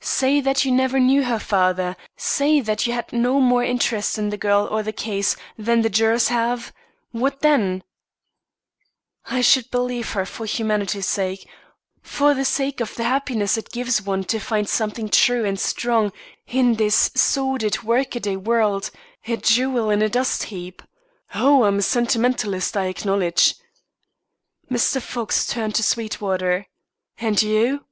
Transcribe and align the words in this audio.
"Say 0.00 0.40
that 0.40 0.64
you 0.64 0.72
never 0.72 0.98
knew 0.98 1.22
her 1.22 1.38
father; 1.38 1.96
say 2.16 2.58
that 2.60 2.88
you 2.88 2.92
had 2.92 3.12
no 3.12 3.38
more 3.38 3.62
interest 3.62 4.18
in 4.18 4.30
the 4.30 4.36
girl 4.36 4.66
or 4.68 4.82
the 4.82 4.92
case, 4.92 5.36
than 5.56 5.82
the 5.82 5.88
jurors 5.88 6.26
have? 6.26 6.72
What 7.12 7.38
then? 7.38 7.84
"I 9.26 9.42
should 9.42 9.70
believe 9.70 10.10
her 10.14 10.26
for 10.26 10.44
humanity's 10.44 11.06
sake; 11.06 11.46
for 12.02 12.34
the 12.34 12.44
sake 12.44 12.80
of 12.80 12.96
the 12.96 13.04
happiness 13.04 13.56
it 13.56 13.70
gives 13.70 14.02
one 14.02 14.24
to 14.24 14.40
find 14.40 14.68
something 14.68 15.08
true 15.08 15.44
and 15.44 15.60
strong 15.60 16.12
in 16.48 16.74
this 16.74 17.12
sordid 17.14 17.84
work 17.84 18.16
a 18.16 18.18
day 18.18 18.34
world 18.36 18.90
a 19.28 19.36
jewel 19.36 19.88
in 19.88 20.02
a 20.02 20.08
dust 20.08 20.42
heap. 20.50 20.82
Oh, 21.32 21.62
I'm 21.62 21.78
a 21.78 21.82
sentimentalist, 21.82 22.76
I 22.76 22.86
acknowledge." 22.86 23.54
Mr. 24.68 25.00
Fox 25.00 25.46
turned 25.46 25.76
to 25.76 25.84
Sweetwater. 25.84 26.66
"And 27.20 27.40
you?" 27.40 27.84